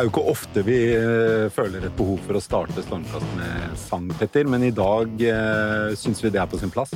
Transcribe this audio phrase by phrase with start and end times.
[0.00, 4.08] er jo ikke ofte vi eh, føler et behov for å starte Stormkast med sang,
[4.16, 6.94] Petter, men i dag uh, syns vi det er på sin plass.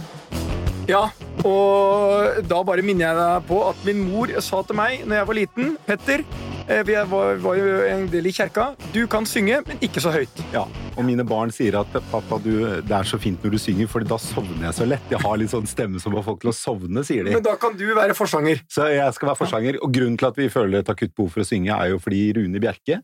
[0.88, 1.08] Ja,
[1.44, 5.28] og da bare minner jeg deg på at min mor sa til meg når jeg
[5.28, 6.24] var liten Petter,
[6.68, 8.70] eh, vi var, var jo en del i kjerka.
[8.94, 10.42] Du kan synge, men ikke så høyt.
[10.54, 10.64] Ja,
[10.96, 12.52] Og mine barn sier at pappa, du,
[12.86, 15.10] det er så fint når du synger, for da sovner jeg så lett.
[15.12, 17.34] Jeg har litt sånn stemme som får folk til å sovne, sier de.
[17.36, 18.64] Men da kan du være forsanger.
[18.72, 19.80] Så jeg skal være forsanger.
[19.84, 22.24] Og grunnen til at vi føler et akutt behov for å synge, er jo fordi
[22.38, 23.02] Rune Bjerke,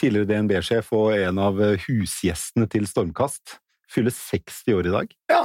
[0.00, 3.58] tidligere DNB-sjef og en av husgjestene til Stormkast,
[3.90, 5.12] fyller 60 år i dag.
[5.30, 5.44] Ja.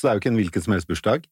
[0.00, 1.26] Så det er jo ikke en hvilken som helst bursdag.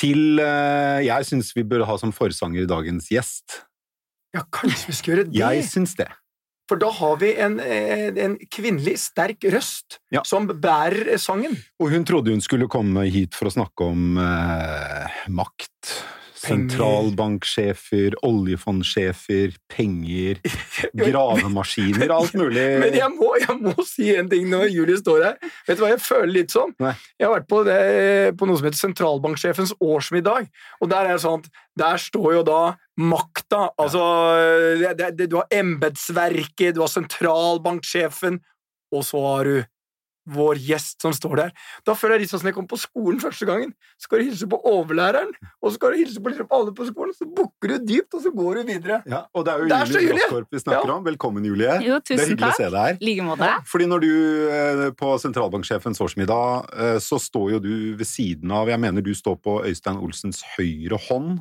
[0.00, 3.58] Til eh, Jeg syns vi bør ha som forsanger dagens gjest.
[4.32, 5.36] Ja, kanskje vi skal gjøre det?
[5.36, 6.06] Jeg syns det.
[6.70, 10.22] For da har vi en, eh, en kvinnelig, sterk røst Ja.
[10.24, 11.56] som bærer sangen.
[11.82, 15.90] Og hun trodde hun skulle komme hit for å snakke om eh, makt.
[16.40, 20.40] Sentralbanksjefer, oljefondsjefer, penger,
[21.00, 22.64] gravemaskiner, alt mulig.
[22.82, 25.50] Men jeg må, jeg må si en ting når Julie står her.
[25.68, 26.72] Vet du hva jeg føler litt sånn?
[26.80, 26.94] Nei.
[27.20, 27.80] Jeg har vært på, det,
[28.40, 30.48] på noe som heter sentralbanksjefens årsmiddag.
[30.80, 32.62] Og der er det sånn at der står jo da
[33.00, 33.66] makta.
[33.80, 34.04] Altså
[34.80, 38.40] det, det, Du har embetsverket, du har sentralbanksjefen,
[38.90, 39.60] og så har du
[40.28, 41.52] vår gjest som står der.
[41.86, 43.72] Da føler jeg litt sånn som jeg kom på skolen første gangen.
[43.98, 45.30] Så skal du hilse på overlæreren,
[45.62, 47.14] og så skal du hilse på liksom alle på skolen.
[47.16, 49.00] Så bukker du dypt, og så går du videre.
[49.08, 50.26] Ja, og det er jo det er Julie Julie!
[50.28, 50.94] Broskorp vi snakker Ja.
[50.98, 51.04] om.
[51.04, 51.72] Velkommen, Julie.
[51.86, 52.98] Jo, det er hyggelig hyggelig å se deg her.
[53.00, 53.50] Like måte.
[53.72, 54.12] Fordi når du
[54.50, 59.12] eh, på sentralbanksjefens årsmiddag, eh, så står jo du ved siden av Jeg mener du
[59.14, 61.40] står på Øystein Olsens høyre hånd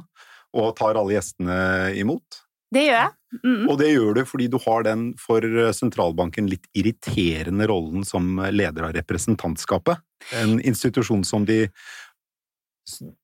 [0.54, 2.42] og tar alle gjestene imot.
[2.74, 3.12] Det gjør jeg.
[3.44, 3.70] Mm.
[3.70, 8.88] Og det gjør du fordi du har den for sentralbanken litt irriterende rollen som leder
[8.90, 10.02] av representantskapet.
[10.42, 11.68] En institusjon som de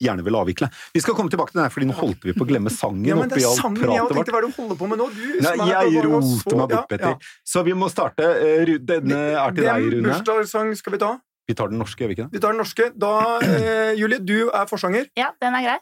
[0.02, 0.70] gjerne vil avvikle.
[0.94, 3.08] Vi skal komme tilbake til den her, fordi nå holdt vi på å glemme sangen
[3.08, 5.08] Ja, men det er sangen jeg tenkte hva er det du holder på med nå?
[5.16, 7.16] Du, Nei, jeg roter meg bort, ja, Petter.
[7.16, 7.36] ja.
[7.56, 8.30] Så vi må starte.
[8.46, 9.90] Eh, Denne er til deg, Rune.
[9.90, 11.12] Hvilken bursdagssang skal vi ta?
[11.48, 12.34] Vi tar den norske, gjør vi ikke det?
[12.34, 12.86] Vi tar den norske.
[12.98, 15.06] Da, eh, Julie, du er forsanger.
[15.18, 15.80] Ja, den er grei.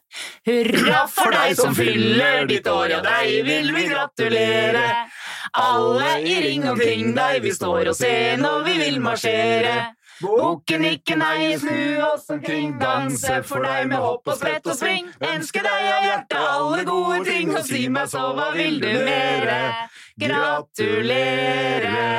[0.49, 5.07] Hurra for deg som fyller ditt år, ja, deg vil vi gratulere.
[5.53, 9.95] Alle i ring omkring deg, vi står og ser når vi vil marsjere.
[10.21, 15.07] Bukken ikke nei, snu oss omkring, danse for deg med hopp og sprett og spring.
[15.33, 19.89] Ønske deg av hjertet alle gode ting, og si meg så, hva vil du mere?
[20.23, 22.13] Gratulerer.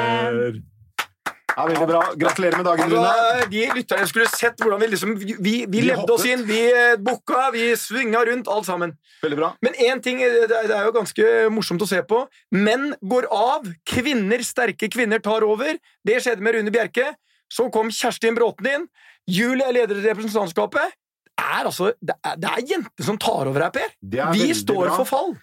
[1.54, 2.00] Ja, veldig bra.
[2.19, 3.10] Gratulerer med dagen, Rune.
[3.10, 6.42] Altså, de lytterne skulle sett hvordan vi liksom Vi, vi, vi Vi levde oss inn,
[6.48, 8.97] vi eh, booka, vi svinga rundt, alt sammen.
[9.22, 9.53] Veldig bra.
[9.62, 12.25] Men én ting, eh, det er jo ganske morsomt å se på.
[12.59, 15.78] Menn går av, kvinner, sterke kvinner tar over.
[16.04, 17.12] Det skjedde med Rune Bjerke.
[17.53, 18.86] Så kom Kjerstin Bråten inn.
[19.31, 20.97] Julie er leder i representantskapet.
[21.34, 23.94] Det er altså, det er, det er jenter som tar over her, Per.
[24.10, 24.98] Er Vi står bra.
[24.98, 25.34] for fall.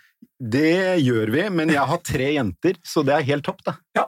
[0.42, 3.76] Det gjør vi, men jeg har tre jenter, så det er helt topp, det.
[3.98, 4.08] Ja.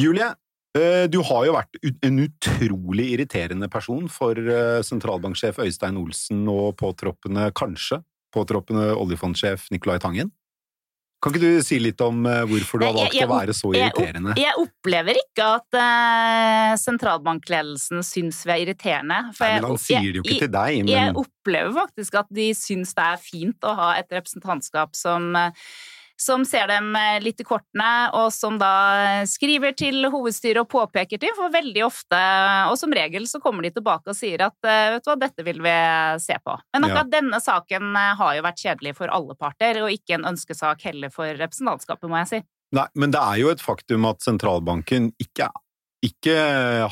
[0.00, 0.30] Julie,
[1.10, 7.48] du har jo vært en utrolig irriterende person for eh, sentralbanksjef Øystein Olsen og påtroppende,
[7.58, 8.02] kanskje,
[8.34, 10.30] påtroppende oljefondsjef Nicolai Tangen.
[11.20, 13.52] Kan ikke du si litt om eh, hvorfor du har valgt jeg- jeg å være
[13.58, 14.36] så irriterende?
[14.40, 19.18] Jeg opplever ikke at eh, sentralbankledelsen syns vi er irriterende.
[19.34, 22.94] Nei, men han sier det jo ikke til deg, Jeg opplever faktisk at de syns
[22.96, 25.50] det er fint å ha et representantskap som, eh,
[26.20, 31.20] som ser dem eh, litt i kortene, og som da skriver til hovedstyret og påpeker
[31.20, 32.20] ting, for veldig ofte,
[32.68, 35.46] og som regel, så kommer de tilbake og sier at eh, vet du hva, dette
[35.46, 35.76] vil vi
[36.20, 36.58] se på.
[36.74, 40.28] Men akkurat denne saken eh, har jo vært kjedelig for alle parter, og ikke en
[40.34, 42.42] ønskesak heller for representantskapet, må jeg si.
[42.76, 45.48] Nei, men det er jo et faktum at sentralbanken ikke,
[46.04, 46.36] ikke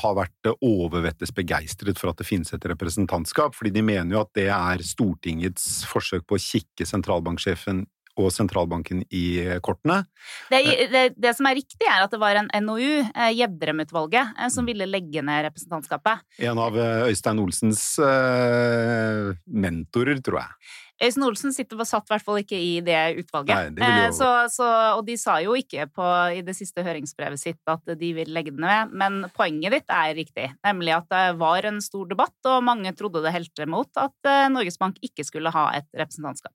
[0.00, 4.32] har vært overvettes begeistret for at det finnes et representantskap, fordi de mener jo at
[4.40, 7.84] det er Stortingets forsøk på å kikke sentralbanksjefen
[8.18, 9.24] og sentralbanken i
[9.64, 10.02] kortene.
[10.50, 10.62] Det,
[10.92, 14.68] det, det som er riktig, er at det var en NOU, eh, Gjedrem-utvalget, eh, som
[14.68, 16.26] ville legge ned representantskapet.
[16.50, 20.76] En av eh, Øystein Olsens uh, mentorer, tror jeg.
[20.98, 23.54] Øystein Olsen sitter, satt i hvert fall ikke i det utvalget.
[23.54, 24.66] Nei, det Eh, så, så,
[24.98, 28.52] og de sa jo ikke på, i det siste høringsbrevet sitt at de vil legge
[28.54, 32.64] det ned, men poenget ditt er riktig, nemlig at det var en stor debatt, og
[32.66, 36.54] mange trodde det helte mot at eh, Norges Bank ikke skulle ha et representantskap.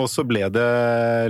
[0.00, 0.68] Og så ble det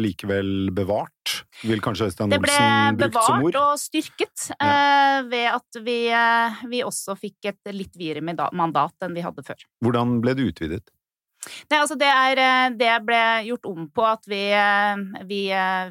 [0.04, 5.48] likevel bevart, vil kanskje Øystein Det ble Olsen brukt som bevart og styrket eh, ved
[5.50, 9.64] at vi, uh, vi også fikk et litt videre mandat enn vi hadde før.
[9.82, 10.84] Hvordan ble det utvidet?
[11.42, 13.18] Nei, altså det, er, eh, det ble
[13.48, 14.44] gjort om på at vi,
[15.26, 15.40] vi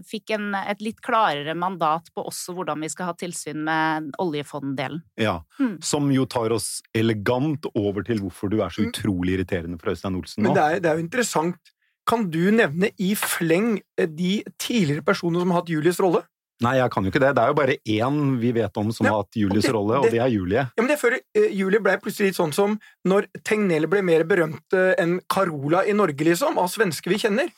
[0.08, 5.04] fikk en, et litt klarere mandat på også hvordan vi skal ha tilsyn med oljefonddelen.
[5.20, 5.82] Ja, mm.
[5.84, 8.94] Som jo tar oss elegant over til hvorfor du er så Mm.
[8.96, 11.76] utrolig irriterende for Øystein Olsen Men det er, det er jo interessant.
[12.12, 16.25] Kan du nevne i fleng eh, de tidligere personene som har hatt Julies rolle?
[16.62, 17.30] Nei, jeg kan jo ikke det.
[17.38, 19.96] Det er jo bare én vi vet om som Ja, har hatt Julies det- rolle,
[19.98, 20.66] og det- det er Julie.
[20.75, 22.75] Ja, men det føler uh, Julie ble plutselig litt sånn som
[23.08, 27.50] når Tegnell ble mer berømt uh, enn Carola i Norge, liksom, av svensker vi kjenner.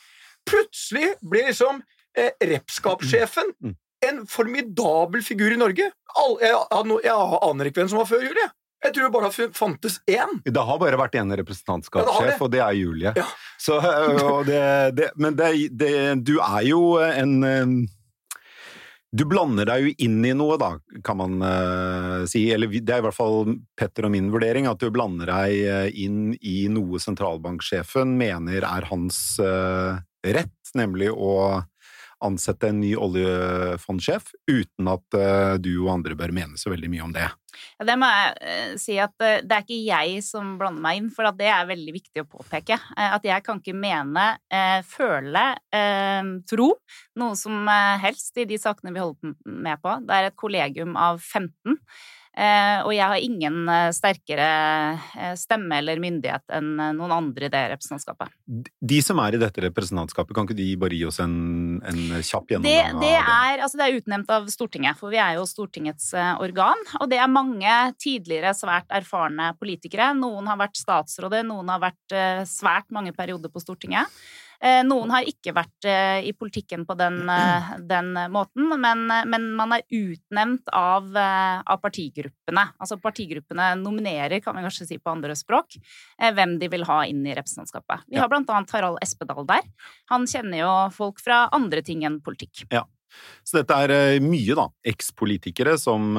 [0.48, 3.74] Plutselig ble liksom uh, Repskap-sjefen Mm.
[4.08, 5.90] en formidabel figur i Norge.
[6.16, 8.48] All, jeg, jeg, jeg aner ikke hvem som var før Julie.
[8.84, 10.38] Jeg tror det bare det fantes én.
[10.44, 13.12] Det har bare vært én representantskapssjef, ja, og det er Julie.
[13.16, 13.26] Ja.
[13.56, 13.78] Så,
[14.44, 14.60] det,
[14.98, 15.38] det, men
[16.20, 17.88] du er jo en
[19.14, 20.74] Du blander deg jo inn i noe, da,
[21.06, 22.48] kan man uh, si.
[22.52, 26.34] Eller det er i hvert fall Petter og min vurdering, at du blander deg inn
[26.42, 29.96] i noe sentralbanksjefen mener er hans uh,
[30.26, 31.62] rett, nemlig å
[32.24, 37.06] ansette en ny oljefondsjef, uten at øh, du og andre bør mene så veldig mye
[37.06, 37.28] om det.
[37.78, 41.00] Ja, det må jeg eh, si at eh, det er ikke jeg som blander meg
[41.00, 42.78] inn, for at det er veldig viktig å påpeke.
[42.96, 46.72] Eh, at jeg kan ikke mene, eh, føle, eh, tro
[47.20, 49.96] noe som eh, helst i de sakene vi holder med på.
[50.04, 51.78] Det er et kollegium av 15.
[52.34, 54.46] Eh, og jeg har ingen eh, sterkere
[55.14, 58.32] eh, stemme eller myndighet enn eh, noen andre i det representantskapet.
[58.82, 61.36] De som er i dette representantskapet, kan ikke de bare gi oss en,
[61.82, 63.16] en kjapp Det, gjennomgang det, det?
[63.18, 66.80] er, altså det er utnevnt av Stortinget, for vi er jo Stortingets eh, organ.
[67.00, 70.12] Og det er mange tidligere svært erfarne politikere.
[70.18, 74.10] Noen har vært statsråder, noen har vært eh, svært mange perioder på Stortinget.
[74.62, 79.48] Eh, Noen har ikke vært eh, i politikken på den, eh, den måten, men, men
[79.58, 82.66] man er utnevnt av, av partigruppene.
[82.78, 85.78] Altså partigruppene nominerer, kan vi kanskje si på andre språk,
[86.18, 88.06] hvem de vil ha inn i representantskapet.
[88.10, 89.64] Vi har blant annet Harald Espedal der.
[90.12, 92.66] Han kjenner jo folk fra andre ting enn politikk.
[92.74, 92.84] Ja.
[93.46, 94.66] Så dette er mye, da.
[94.90, 96.16] Ekspolitikere som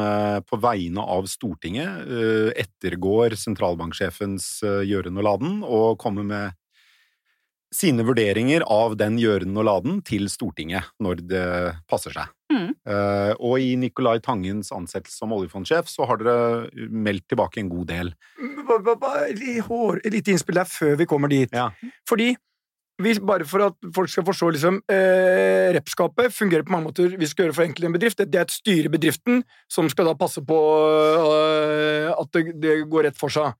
[0.47, 2.07] på vegne av Stortinget
[2.55, 4.47] ettergår sentralbanksjefens
[4.87, 6.55] gjøren og laden, og kommer med
[7.75, 11.45] sine vurderinger av den gjøren og laden til Stortinget når det
[11.91, 12.31] passer seg.
[12.53, 12.71] Mm.
[12.87, 17.87] Uh, Og i Nicolai Tangens ansettelse som oljefondsjef så har dere meldt tilbake en god
[17.91, 18.13] del.
[20.05, 21.51] Et lite innspill der før vi kommer dit.
[21.53, 21.71] Ja.
[22.07, 22.35] Fordi
[23.03, 27.27] hvis, bare for at folk skal forstå liksom, eh, Repskapet fungerer på mange måter vi
[27.27, 28.17] skal gjøre forenkle en bedrift.
[28.17, 30.59] Det det er et styre i bedriften som skal da passe på
[31.35, 33.51] eh, at det, det går rett for seg.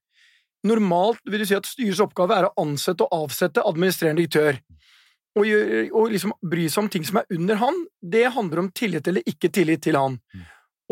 [0.66, 4.60] Normalt vil du si at styrets oppgave er å ansette og avsette administrerende direktør.
[5.36, 5.50] Og,
[5.92, 9.26] og liksom bry seg om ting som er under han, det handler om tillit eller
[9.28, 10.16] ikke tillit til han.
[10.34, 10.46] Mm.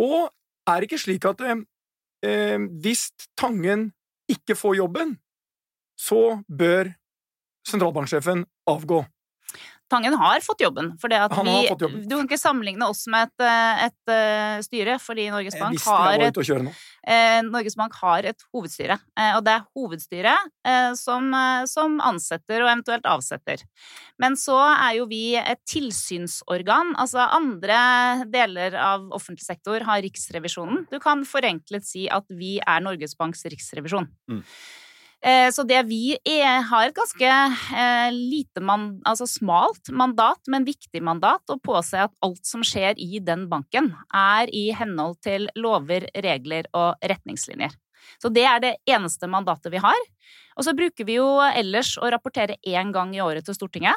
[0.04, 0.18] Og
[0.70, 1.64] er det ikke slik at eh,
[2.28, 3.08] eh, hvis
[3.40, 3.92] Tangen
[4.32, 5.18] ikke får jobben,
[6.00, 6.92] så bør
[7.68, 9.04] sentralbanksjefen avgå.
[9.92, 10.94] Tangen har fått jobben.
[11.00, 12.04] For det at vi, jobben.
[12.08, 16.28] Du kan ikke sammenligne oss med et, et, et eh, styre, fordi Norges Bank, har
[16.30, 16.40] et,
[17.08, 18.98] eh, Norges Bank har et hovedstyre.
[19.20, 21.30] Eh, og det er hovedstyret eh, som,
[21.70, 23.64] som ansetter og eventuelt avsetter.
[24.22, 26.94] Men så er jo vi et tilsynsorgan.
[27.02, 27.80] Altså andre
[28.32, 30.86] deler av offentlig sektor har Riksrevisjonen.
[30.92, 34.10] Du kan forenklet si at vi er Norges Banks riksrevisjon.
[34.32, 34.44] Mm.
[35.24, 37.30] Eh, Så det vi er, har et ganske
[37.80, 43.00] eh, lite man, altså smalt mandat, men viktig mandat, å påse at alt som skjer
[43.00, 47.72] i den banken, er i henhold til lover, regler og retningslinjer.
[48.20, 50.02] Så det er det eneste mandatet vi har.
[50.60, 53.96] Og så bruker vi jo ellers å rapportere én gang i året til Stortinget.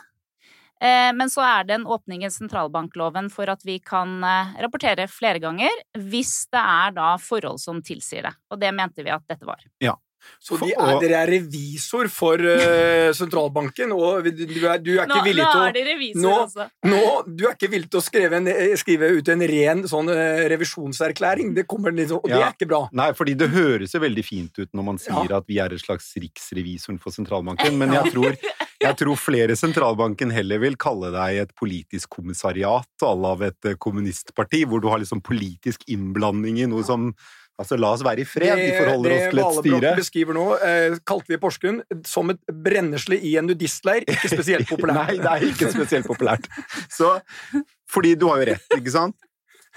[0.78, 4.23] Eh, Men så er det en åpning i sentralbankloven for at vi kan
[4.62, 8.37] rapportere flere ganger, hvis det er da forhold som tilsier det.
[8.52, 9.59] Og det mente vi at dette var.
[10.42, 15.23] Så de er, dere er revisor for uh, sentralbanken, og du er, du er ikke
[15.26, 16.66] villig til å de revisor, nå- altså.
[16.90, 20.11] nå, Du er ikke villig til å skrive, en, eh, skrive ut en ren sånn
[20.11, 21.54] uh, revisjonserklæring.
[21.56, 22.83] Det kommer litt sånn, og det er ikke bra.
[22.97, 25.85] Nei, fordi det høres jo veldig fint ut når man sier at vi er et
[25.85, 28.38] slags riksrevisoren for sentralbanken, men jeg tror,
[28.83, 33.73] jeg tror flere sentralbanken heller vil kalle deg et politisk kommissariat à la av et
[33.83, 37.11] kommunistparti, hvor du har liksom politisk innblanding i noe som
[37.57, 39.61] Altså, la oss være i fred, vi forholder oss til et styre.
[39.63, 39.93] Det styre.
[39.97, 44.05] beskriver nå, eh, kalte vi Porsgrunn som et brennesle i en nudistleir.
[44.05, 45.15] Ikke spesielt populært.
[45.15, 46.51] Nei, det er ikke spesielt populært.
[46.93, 47.15] Så,
[47.89, 49.17] fordi du har jo rett, ikke sant?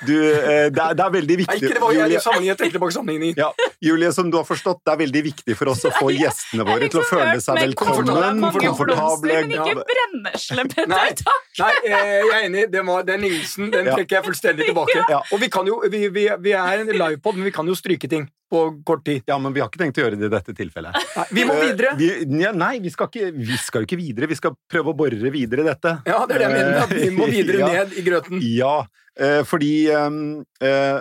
[0.08, 2.58] Du, eh, det, er, det er veldig Nei, viktig ikke det var jeg Julie, jeg
[2.60, 3.34] tenkte tilbake sammenligning.
[3.38, 3.50] ja,
[3.84, 6.88] Julie, som du har forstått, det er veldig viktig for oss å få gjestene våre
[6.88, 10.74] til å føle seg velkommen, komfortable Men ikke brennesle, Nei.
[10.74, 11.24] Petter.
[11.26, 11.54] Takk!
[11.60, 12.66] Nei, eh, jeg er enig.
[12.72, 15.04] Det var, den lignelsen den trekker jeg fullstendig tilbake.
[15.12, 15.24] Ja.
[15.34, 18.10] Og vi kan jo, vi, vi, vi er en livepod, men vi kan jo stryke
[18.12, 19.22] ting på kort tid.
[19.30, 20.96] Ja, men vi har ikke tenkt å gjøre det i dette tilfellet.
[21.20, 21.92] Nei, vi må Eh, videre.
[22.00, 22.10] Vi,
[22.42, 24.30] ja, nei, vi skal, ikke, vi skal jo ikke videre.
[24.32, 25.96] Vi skal prøve å bore videre i dette.
[26.10, 26.82] Ja, det er det jeg mener.
[26.86, 27.70] At vi må videre Ja.
[27.76, 28.42] ned i grøten.
[28.56, 28.74] Ja,
[29.20, 30.20] eh, fordi eh,
[30.66, 31.00] eh,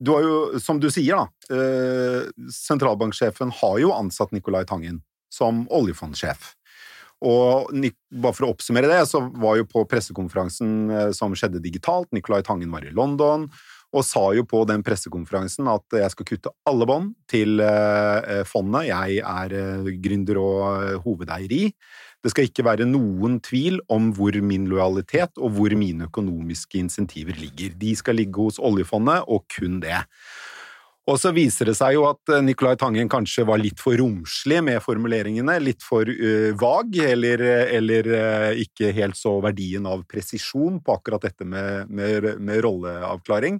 [0.00, 5.66] du har jo, som du sier, da eh, Sentralbanksjefen har jo ansatt Nicolai Tangen som
[5.70, 6.54] oljefondsjef.
[7.20, 7.68] Og
[8.08, 12.40] bare for å oppsummere det, så var jo på pressekonferansen eh, som skjedde digitalt, Nicolai
[12.46, 13.44] Tangen var i London
[13.90, 18.86] og sa jo på den pressekonferansen at jeg skal kutte alle bånd til eh, fondet
[18.90, 21.64] jeg er eh, gründer og hovedeier i.
[22.20, 27.38] Det skal ikke være noen tvil om hvor min lojalitet og hvor mine økonomiske insentiver
[27.40, 27.72] ligger.
[27.80, 30.02] De skal ligge hos oljefondet, og kun det.
[31.10, 34.60] Og så viser det seg jo at eh, Nicolai Tangen kanskje var litt for romslig
[34.62, 37.42] med formuleringene, litt for uh, vag, eller,
[37.78, 43.58] eller uh, ikke helt så verdien av presisjon på akkurat dette med, med, med rolleavklaring.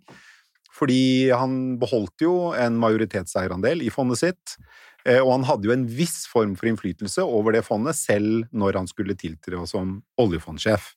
[0.76, 4.54] Fordi han beholdt jo en majoritetseierandel i fondet sitt,
[5.00, 8.88] og han hadde jo en viss form for innflytelse over det fondet selv når han
[8.88, 10.92] skulle tiltre som oljefondsjef.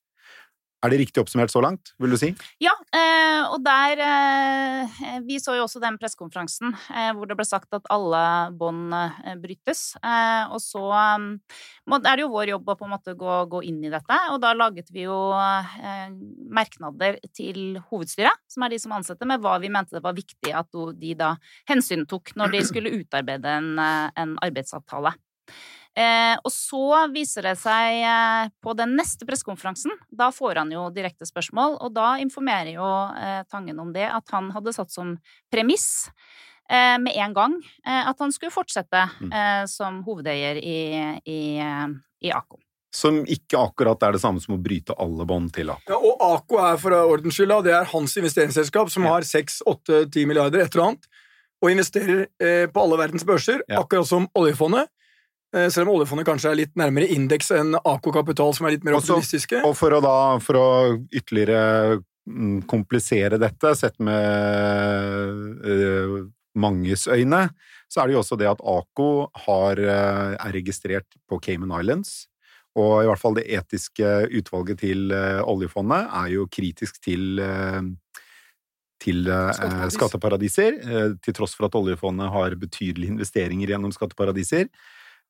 [0.84, 2.34] Er det riktig oppsummert så langt, vil du si?
[2.60, 7.46] Ja, eh, og der eh, Vi så jo også den pressekonferansen eh, hvor det ble
[7.48, 8.24] sagt at alle
[8.60, 8.92] bånd
[9.40, 9.86] brytes.
[10.52, 13.92] Og så er det jo vår jobb å på en måte gå, gå inn i
[13.94, 15.18] dette, og da laget vi jo
[16.54, 20.54] merknader til hovedstyret, som er de som ansetter, med hva vi mente det var viktig
[20.56, 21.34] at de da
[21.70, 25.14] hensyntok når de skulle utarbeide en, en arbeidsavtale.
[25.94, 30.88] Eh, og så viser det seg eh, på den neste pressekonferansen, da får han jo
[30.94, 35.14] direkte spørsmål, og da informerer jo eh, Tangen om det, at han hadde satt som
[35.54, 36.08] premiss
[36.72, 39.30] eh, med en gang eh, at han skulle fortsette mm.
[39.30, 40.80] eh, som hovedeier i,
[41.30, 41.42] i,
[42.26, 42.58] i AKO.
[42.94, 45.94] Som ikke akkurat er det samme som å bryte alle bånd til AKO.
[45.94, 49.14] Ja, og AKO er for ordens skyld, det er hans investeringsselskap som ja.
[49.14, 51.08] har 6-8-10 milliarder, et eller annet,
[51.64, 52.26] og investerer
[52.74, 53.80] på alle verdens børser, ja.
[53.82, 54.90] akkurat som oljefondet.
[55.54, 58.86] Eh, selv om oljefondet kanskje er litt nærmere indeks enn AK Kapital, som er litt
[58.88, 59.62] mer optimistiske.
[59.68, 60.68] Og for å, da, for å
[61.14, 66.16] ytterligere mm, komplisere dette, sett med uh,
[66.58, 67.46] manges øyne,
[67.86, 69.10] så er det jo også det at AKO
[69.46, 72.24] har, uh, er registrert på Cayman Islands.
[72.74, 77.38] Og i hvert fall det etiske utvalget til oljefondet er jo kritisk til
[79.04, 79.28] til
[79.94, 80.80] skatteparadiser,
[81.22, 84.72] til tross for at oljefondet har betydelige investeringer gjennom skatteparadiser.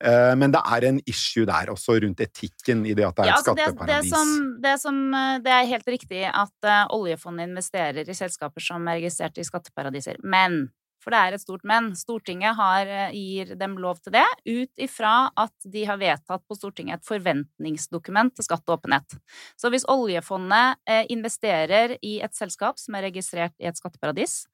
[0.04, 3.32] Eh, men det er en issue der også rundt etikken i det at det er
[3.32, 3.88] ja, et skatteparadis.
[3.88, 8.16] Det, det, som, det, som, eh, det, er helt riktig at uh, oljefondet investerer i
[8.18, 10.18] selskaper som er registrert i skatteparadiser.
[10.20, 10.66] Men,
[11.04, 15.14] for det er et stort men, Stortinget har, gir dem lov til det ut ifra
[15.40, 19.16] at de har vedtatt på Stortinget et forventningsdokument til skatt og åpenhet.
[19.60, 20.80] Så hvis oljefondet
[21.12, 24.46] investerer i et selskap som er registrert i et skatteparadis,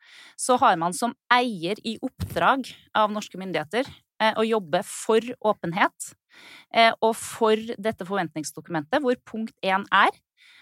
[0.41, 2.65] så har man som eier i oppdrag
[2.97, 6.11] av norske myndigheter Eh, å jobbe for åpenhet
[6.73, 10.13] eh, og for dette forventningsdokumentet, hvor punkt én er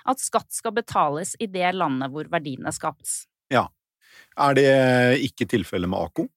[0.07, 3.25] at skatt skal betales i det landet hvor verdiene skapes.
[3.53, 3.67] Ja.
[4.37, 4.71] Er det
[5.25, 6.27] ikke tilfellet med AKO?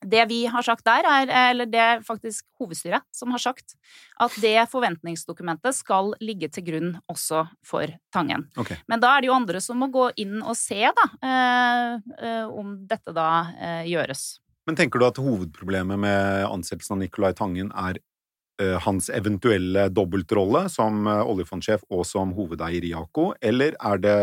[0.00, 3.74] Det vi har sagt der, er, eller det er faktisk hovedstyret som har sagt,
[4.16, 8.46] at det forventningsdokumentet skal ligge til grunn også for Tangen.
[8.56, 8.80] Okay.
[8.88, 12.78] Men da er det jo andre som må gå inn og se, da, eh, om
[12.88, 13.28] dette da
[13.84, 14.38] gjøres.
[14.70, 17.96] Men tenker du at hovedproblemet med ansettelsen av Nicolai Tangen er
[18.62, 24.20] uh, hans eventuelle dobbeltrolle som uh, oljefondsjef og som hovedeier i AKO, eller er det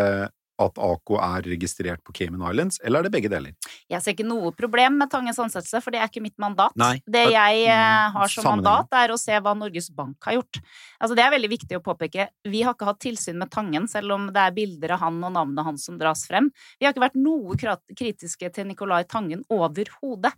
[0.61, 3.55] at Ako er registrert på Cayman Islands, eller er det begge deler?
[3.91, 6.75] Jeg ser ikke noe problem med Tangens ansettelse, for det er ikke mitt mandat.
[6.79, 10.39] Nei, det jeg eh, mm, har som mandat, er å se hva Norges Bank har
[10.39, 10.61] gjort.
[10.97, 12.29] Altså, det er veldig viktig å påpeke.
[12.47, 15.35] Vi har ikke hatt tilsyn med Tangen, selv om det er bilder av han og
[15.37, 16.49] navnet hans som dras frem.
[16.77, 20.33] Vi har ikke vært noe kritiske til Nicolai Tangen overhodet.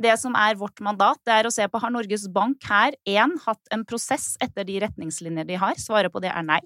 [0.00, 3.36] Det som er vårt mandat, det er å se på har Norges Bank her én
[3.44, 5.78] hatt en prosess etter de retningslinjer de har.
[5.80, 6.62] Svaret på det er nei.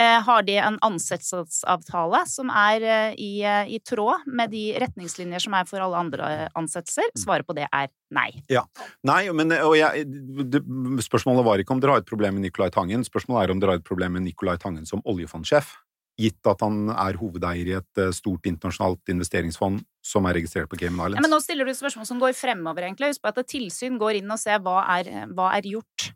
[0.00, 5.42] Eh, har de en ansettelsesavtale som er eh, i, eh, i, tråd med de retningslinjer
[5.44, 7.10] som er for alle andre ansettelser?
[7.12, 7.20] Mm.
[7.20, 8.30] Svaret på det er nei.
[8.48, 8.62] Ja.
[9.04, 10.62] Nei, men jeg, det,
[11.04, 13.76] Spørsmålet var ikke om dere har et problem med Nicolai Tangen, spørsmålet er om dere
[13.76, 15.76] har et problem med Nicolai Tangen som oljefondsjef
[16.20, 21.10] gitt at han er hovedeier i et stort internasjonalt investeringsfond som er registrert på Cayman
[21.10, 21.20] Islands.
[21.20, 23.12] Ja, men nå stiller du spørsmål som går fremover, egentlig.
[23.12, 26.10] Husk på at tilsyn går inn og ser hva er, hva er gjort.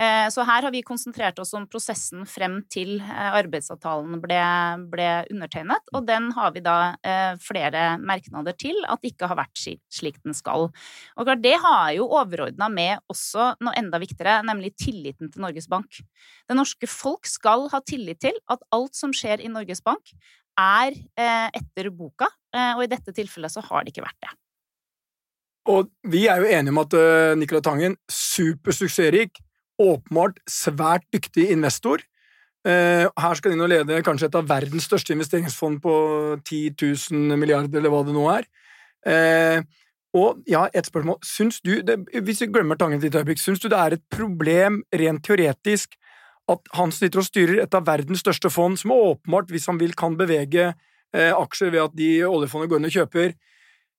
[0.00, 4.40] Eh, så her har vi konsentrert oss om prosessen frem til eh, arbeidsavtalen ble,
[4.92, 9.40] ble undertegnet, og den har vi da eh, flere merknader til at det ikke har
[9.42, 10.68] vært slik den skal.
[11.16, 15.68] Og klart, det har jo overordna med også noe enda viktigere, nemlig tilliten til Norges
[15.70, 16.00] Bank.
[16.48, 20.14] Det norske folk skal ha tillit til at alt som skjer i Norges Bank,
[20.60, 24.32] er eh, etter boka, eh, og i dette tilfellet så har det ikke vært det.
[25.70, 29.42] Og vi er jo enige om at uh, Nicolai Tangen, supersuksessrik,
[29.80, 32.02] åpenbart svært dyktig investor.
[32.64, 35.94] Her skal inn og lede kanskje et av verdens største investeringsfond på
[36.42, 38.48] 10 000 milliarder, eller hva det nå er.
[40.20, 41.16] Og ja, et spørsmål.
[41.24, 44.82] Syns du, det, hvis vi glemmer Tangen et øyeblikk, syns du det er et problem
[44.92, 45.96] rent teoretisk
[46.52, 49.94] at han sitter og styrer et av verdens største fond, som åpenbart, hvis han vil,
[49.98, 53.36] kan bevege eh, aksjer ved at de oljefondet går inn og kjøper,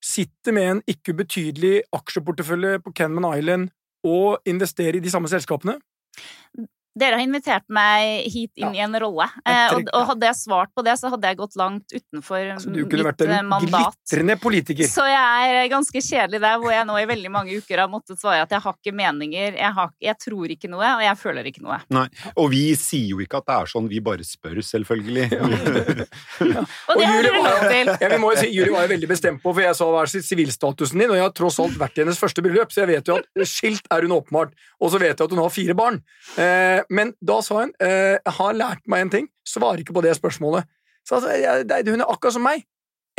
[0.02, 3.70] sitter med en ikke ubetydelig aksjeportefølje på Kenman Island
[4.08, 5.78] og investerer i de samme selskapene?
[6.92, 8.82] Dere har invitert meg hit inn ja.
[8.82, 11.54] i en rolle, eh, og, og, hadde jeg svart på det, så hadde jeg gått
[11.60, 13.96] langt utenfor altså, du kunne vært en eh, mandat.
[13.96, 14.90] glitrende politiker.
[14.92, 18.20] Så jeg er ganske kjedelig der, hvor jeg nå i veldig mange uker har måttet
[18.20, 21.48] svare at jeg har ikke meninger, jeg, har, jeg tror ikke noe, og jeg føler
[21.54, 21.80] ikke noe.
[21.96, 22.04] Nei,
[22.36, 25.30] Og vi sier jo ikke at det er sånn, vi bare spør, selvfølgelig.
[25.32, 26.66] ja.
[26.92, 27.94] Og det har dere lov til.
[28.02, 30.04] Ja, vi må jo si, Julie var jo veldig bestemt på, for jeg sa hva
[30.04, 32.92] er sivilstatusen din, og jeg har tross alt vært i hennes første bryllup, så jeg
[32.92, 35.78] vet jo at skilt er hun åpenbart, og så vet jeg at hun har fire
[35.78, 36.02] barn.
[36.36, 40.04] Eh, men da sa hun eh, jeg har lært meg en ting, svarer ikke på
[40.06, 40.70] det spørsmålet.
[41.08, 42.66] Så altså, jeg, hun er akkurat som meg.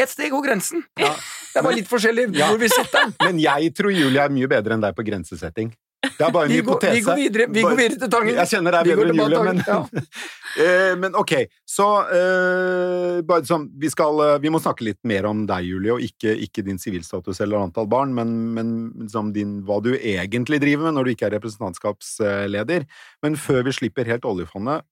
[0.01, 0.85] Et steg over grensen.
[0.99, 1.13] Ja.
[1.53, 3.15] Det er bare litt forskjellig hvor vi setter den.
[3.27, 5.73] Men jeg tror Julie er mye bedre enn deg på grensesetting.
[6.03, 6.91] Det er bare en vi hypotese.
[6.91, 8.35] Går, vi, går videre, vi går videre, til Tangen.
[8.41, 9.77] Jeg kjenner deg bedre enn Julie, men, ja.
[9.87, 11.35] uh, men ok.
[11.69, 15.95] Så uh, bare sånn, vi, skal, uh, vi må snakke litt mer om deg, Julie,
[15.95, 18.73] og ikke, ikke din sivilstatus eller antall barn, men, men
[19.05, 22.89] liksom din, hva du egentlig driver med når du ikke er representantskapsleder.
[23.23, 24.83] Men før vi slipper helt oljefondet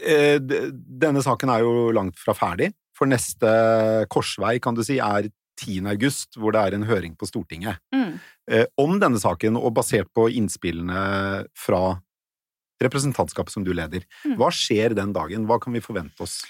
[0.00, 3.50] Denne saken er jo langt fra ferdig, for neste
[4.12, 5.28] korsvei, kan du si, er
[5.60, 5.86] 10.
[5.92, 8.14] august, hvor det er en høring på Stortinget mm.
[8.50, 11.02] eh, om denne saken, og basert på innspillene
[11.58, 12.00] fra
[12.80, 14.06] representantskapet som du leder.
[14.24, 14.38] Mm.
[14.40, 15.44] Hva skjer den dagen?
[15.48, 16.40] Hva kan vi forvente oss?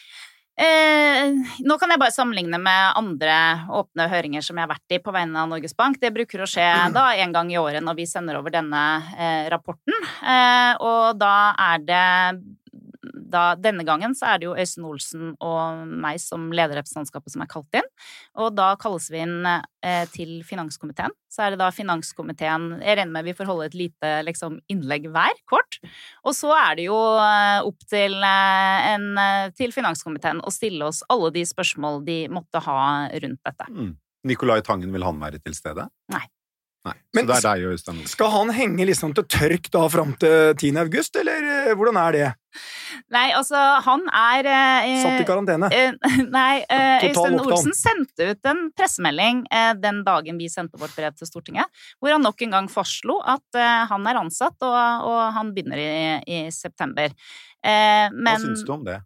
[0.61, 1.31] Eh,
[1.65, 3.35] nå kan jeg bare sammenligne med andre
[3.73, 5.97] åpne høringer som jeg har vært i på vegne av Norges Bank.
[6.03, 8.83] Det bruker å skje da en gang i året når vi sender over denne
[9.17, 9.97] eh, rapporten.
[10.21, 11.35] Eh, og da
[11.71, 12.05] er det
[13.31, 17.45] da, denne gangen så er det jo Øystein Olsen og meg som leder representantskapet som
[17.45, 17.87] er kalt inn.
[18.41, 21.15] Og da kalles vi inn eh, til finanskomiteen.
[21.31, 25.09] Så er det da finanskomiteen Jeg regner med vi får holde et lite liksom, innlegg
[25.15, 25.79] hver, kort.
[26.27, 29.09] Og så er det jo eh, opp til, eh, en,
[29.57, 33.71] til finanskomiteen å stille oss alle de spørsmål de måtte ha rundt dette.
[33.71, 33.95] Mm.
[34.27, 35.87] Nicolai Tangen, vil han være til stede?
[36.13, 36.27] Nei.
[36.81, 39.83] Nei, Men så det er deg og Øystein Skal han henge liksom til tørk da
[39.93, 40.71] fram til 10.
[40.81, 42.29] august, eller eh, hvordan er det?
[43.13, 45.69] Nei, altså, han er eh, Satt i karantene?
[45.77, 45.93] Eh,
[46.39, 51.13] nei, eh, Øystein Olsen sendte ut en pressemelding eh, den dagen vi sendte vårt brev
[51.19, 51.69] til Stortinget,
[52.01, 55.85] hvor han nok en gang fastslo at eh, han er ansatt, og, og han begynner
[55.85, 55.93] i,
[56.25, 57.13] i september.
[57.61, 59.03] men Hva syns du om det?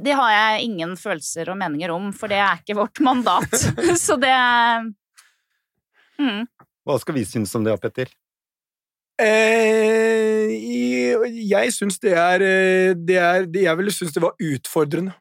[0.00, 3.52] Det har jeg ingen følelser og meninger om, for det er ikke vårt mandat.
[4.06, 4.32] Så det
[6.16, 6.46] mm.
[6.90, 8.10] Hva skal vi synes om det, Petter?
[9.20, 10.50] Eh,
[11.50, 15.12] jeg syns det er, eh, det er Jeg ville synes det var utfordrende.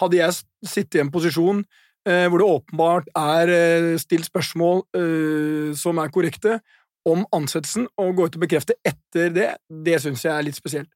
[0.00, 0.32] Hadde jeg
[0.66, 1.62] sittet i en posisjon
[2.08, 6.58] eh, hvor det åpenbart er eh, stilt spørsmål eh, som er korrekte,
[7.06, 10.88] om ansettelsen, og gå ut og bekrefte etter det, det syns jeg er litt spesielt.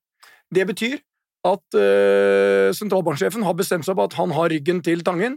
[0.49, 0.97] Det betyr
[1.45, 5.37] at uh, sentralbanksjefen har bestemt seg på at han har ryggen til Tangen,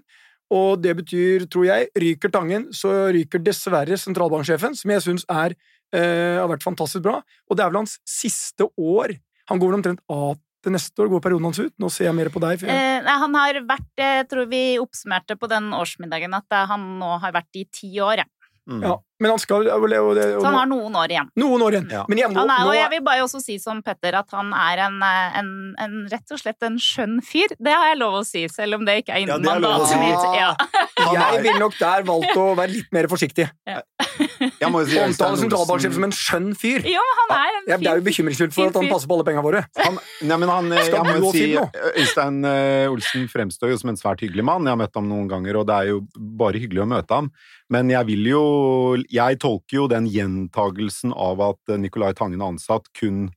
[0.52, 5.56] og det betyr, tror jeg, ryker Tangen, så ryker dessverre sentralbanksjefen, som jeg syns er
[5.96, 7.20] eh, har vært fantastisk bra.
[7.48, 9.16] Og det er vel hans siste år.
[9.52, 11.10] Han går vel omtrent av til neste år?
[11.14, 11.74] Går perioden hans ut?
[11.82, 12.66] Nå ser jeg mer på deg.
[12.68, 13.00] Jeg...
[13.00, 17.36] Eh, han har vært, jeg tror vi oppsummerte på den årsmiddagen, at han nå har
[17.36, 18.30] vært i ti år, ja.
[18.70, 18.84] Mm.
[18.86, 20.14] Ja, men han skal overleve.
[20.18, 21.28] det, Så han har noen år igjen.
[21.38, 21.90] Noen år igjen.
[21.94, 22.06] Ja.
[22.10, 24.82] Men jeg, må, er, og jeg vil bare også si som Petter at han er
[24.88, 25.52] en, en,
[25.84, 27.54] en, rett og slett en skjønn fyr.
[27.62, 30.26] Det har jeg lov å si, selv om det ikke er innen ja, mandatet mitt.
[30.40, 30.52] Ja.
[31.12, 33.48] Jeg ville nok der valgt å være litt mer forsiktig.
[33.68, 33.80] Ja.
[34.02, 36.86] Si, Omtale sentralbanksjef som en skjønn fyr.
[36.88, 39.46] Jo, han er en Det er jo bekymringsfullt for at han passer på alle pengene
[39.46, 39.64] våre.
[39.80, 39.98] Han,
[40.30, 41.48] nei, men han, jeg må jo si,
[42.02, 44.68] Øystein uh, Olsen fremstår jo som en svært hyggelig mann.
[44.68, 46.04] Jeg har møtt ham noen ganger, og det er jo
[46.42, 47.32] bare hyggelig å møte ham.
[47.72, 48.44] Men jeg vil jo
[49.12, 53.30] Jeg tolker jo den gjentagelsen av at Nicolai Tangen er ansatt kun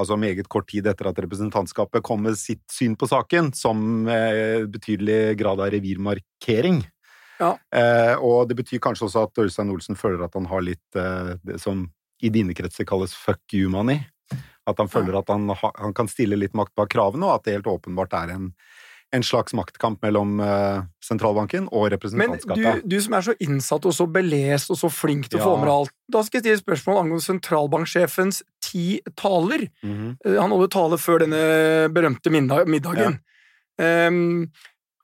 [0.00, 4.64] altså meget kort tid etter at representantskapet kom med sitt syn på saken, som eh,
[4.70, 6.80] betydelig grad av revirmarkering.
[7.40, 7.54] Ja.
[7.74, 11.34] Eh, og det betyr kanskje også at Ørstein Olsen føler at han har litt eh,
[11.46, 11.86] det som
[12.20, 14.02] i dine kretser kalles fuck you-money.
[14.68, 15.22] At han føler ja.
[15.24, 18.34] at han, han, kan stille litt makt bak kravene, og at det helt åpenbart er
[18.36, 18.50] en
[19.10, 22.62] en slags maktkamp mellom uh, sentralbanken og representantskapet.
[22.62, 25.48] Men du, du, som er så innsatt og så belest og så flink til å
[25.48, 29.66] få med alt, da skal jeg stille spørsmål angående sentralbanksjefens ti taler.
[29.82, 30.38] Mm -hmm.
[30.38, 31.42] han holder tale før denne
[31.90, 33.18] berømte middagen.
[33.78, 34.08] Ja.
[34.08, 34.50] Um,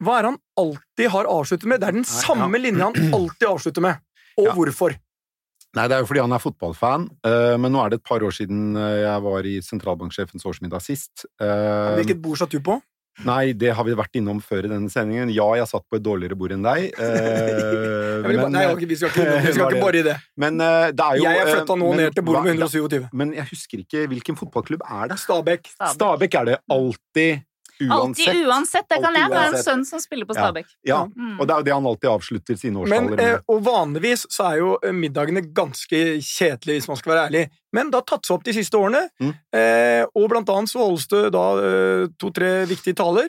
[0.04, 1.80] hva er han alltid har avsluttet med?
[1.80, 2.62] Det er den Nei, samme ja.
[2.62, 3.96] linja han alltid avslutter med.
[4.38, 4.52] Og ja.
[4.52, 4.94] hvorfor?
[5.74, 8.22] Nei, Det er jo fordi han er fotballfan, uh, men nå er det et par
[8.22, 11.26] år siden jeg var i sentralbanksjefens årsmiddag sist.
[11.40, 12.80] Hvilket bord satt du på?
[13.24, 15.30] Nei, det har vi vært innom før i denne sendingen.
[15.32, 16.90] Ja, jeg satt på et dårligere bord enn deg.
[17.06, 20.14] Eh, bare- men, Nei, okay, vi skal ikke, vi skal ikke bore i det.
[20.40, 22.52] men uh, det er jo Jeg er eh, flytta nå men ned til bordet med
[22.56, 23.08] 127.
[23.20, 25.18] Men jeg husker ikke hvilken fotballklubb er det.
[25.22, 25.68] Stabæk.
[25.74, 25.94] Stabæk.
[25.98, 27.44] Stabæk er det alltid,
[27.80, 28.28] uansett.
[28.28, 28.88] Alltid uansett.
[28.88, 29.30] Det kan jeg.
[29.30, 30.42] Det er en sønn som spiller på Ja.
[30.46, 30.66] Stabæk.
[30.86, 31.40] Ja, Mm.
[31.40, 33.42] og det er jo det han alltid avslutter sine Men, årstaler eh, med.
[33.48, 37.50] og vanligvis så er jo eh, middagene ganske kjedelige, hvis man skal være ærlig.
[37.72, 39.34] Men det har tatt seg opp de siste årene, Mm.
[39.52, 43.28] eh, og blant annet så holdes det da eh, to-tre viktige taler.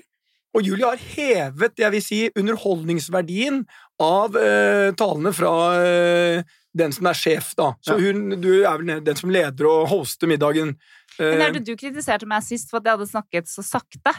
[0.56, 3.66] Og Julie har hevet, jeg vil si, underholdningsverdien
[4.00, 5.52] av eh, talene fra
[5.84, 6.44] eh,
[6.78, 7.74] den som er sjef, da.
[7.82, 8.14] Så Ja.
[8.14, 10.76] hun, du er vel den som leder og hoster middagen.
[11.20, 14.14] Men er det du kritiserte meg sist for at jeg hadde snakket så sakte.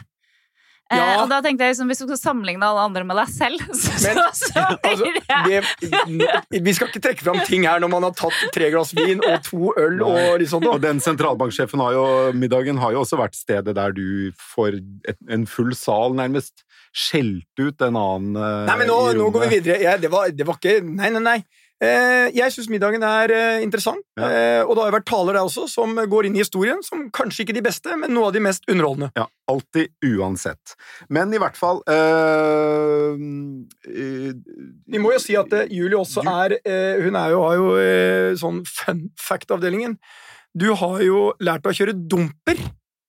[0.89, 1.21] Eh, Ja.
[1.21, 3.91] og da tenkte jeg liksom, Hvis du skal sammenligne alle andre med deg selv, så,
[4.07, 5.61] Men, så, så Altså, blir det
[6.49, 9.21] det, vi skal ikke trekke fram ting her når man har tatt tre glass vin
[9.21, 10.65] og to øl og liksom.
[10.71, 14.79] Og den sentralbanksjefen har jo, middagen har jo også vært stedet der du får
[15.11, 19.29] et, en full sal nærmest skjelt ut en annen eh, Nei, men nå, i nå
[19.29, 19.77] går vi videre.
[19.83, 21.37] Ja, det, var, det var ikke Nei, nei, nei.
[21.81, 24.27] Eh, jeg syns middagen er eh, interessant, Ja.
[24.27, 27.05] eh, og det har jo vært taler der også som går inn i historien, som
[27.15, 29.11] kanskje ikke de beste, men noe av de mest underholdende.
[29.15, 30.75] Ja, alltid uansett.
[31.09, 33.15] Men i hvert fall øh,
[33.87, 34.33] øh,
[34.91, 36.57] Vi må jo si at Julie også Du- er
[37.03, 39.97] Hun er jo, har jo sånn fun fact-avdelingen.
[40.57, 42.57] Du har jo lært deg å kjøre dumper.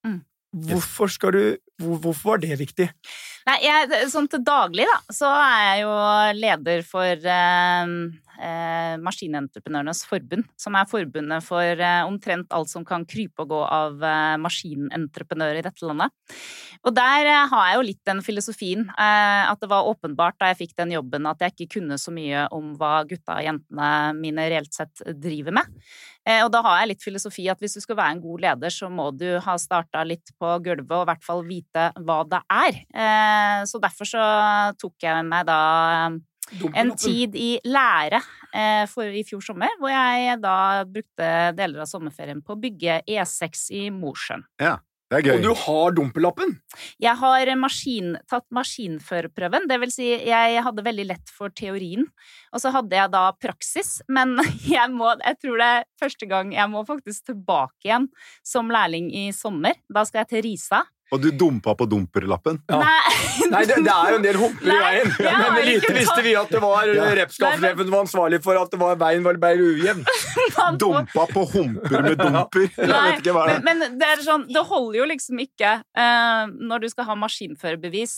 [0.07, 0.21] Mm.
[0.71, 1.43] Hvorfor skal du
[1.81, 2.89] hvor, Hvorfor var det viktig?
[3.47, 5.93] Nei, jeg, sånn til daglig, da, så er jeg jo
[6.39, 7.95] leder for eh,
[8.41, 13.61] eh, Maskinentreprenørenes forbund, som er forbundet for eh, omtrent alt som kan krype og gå
[13.63, 16.15] av eh, maskinentreprenører i dette landet.
[16.81, 20.51] Og der eh, har jeg jo litt den filosofien eh, at det var åpenbart da
[20.51, 23.91] jeg fikk den jobben at jeg ikke kunne så mye om hva gutta og jentene
[24.17, 25.69] mine reelt sett driver med.
[26.29, 28.73] Eh, og da har jeg litt filosofi at hvis du skal være en god leder,
[28.73, 32.41] så må du ha starta litt på gulvet og i hvert fall vite hva det
[32.55, 32.81] er.
[33.69, 34.25] Så derfor så
[34.81, 35.61] tok jeg meg da
[36.75, 38.21] en tid i lære
[38.55, 43.03] eh, for i fjor sommer, hvor jeg da brukte deler av sommerferien på å bygge
[43.09, 44.47] E6 i Mosjøen.
[45.11, 45.41] Det er gøy.
[45.41, 46.53] Og du har dumpelappen?
[47.03, 52.07] Jeg har maskin, tatt maskinførerprøven, det vil si jeg hadde veldig lett for teorien,
[52.55, 54.37] og så hadde jeg da praksis, men
[54.71, 58.07] jeg, må, jeg tror det er første gang jeg må faktisk tilbake igjen
[58.47, 59.83] som lærling i sommer.
[59.91, 60.85] Da skal jeg til Risa.
[61.11, 62.61] Og du dumpa på dumperlappen.
[62.71, 62.79] Ja.
[62.81, 65.09] Nei, Nei, det, det er jo en del humper i veien.
[65.19, 67.27] Men lite ikke visste vi at det var Ja.
[67.35, 70.05] som var ansvarlig for at det var, veien var bare ujevn.
[70.79, 72.69] Dumpa på humper med dumper!
[72.79, 73.65] Nei, vet ikke hva det er.
[73.67, 77.19] men, men det er sånn, det holder jo liksom ikke uh, når du skal ha
[77.19, 78.15] maskinførerbevis,